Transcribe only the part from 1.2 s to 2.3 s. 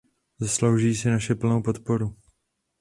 plnou podporu.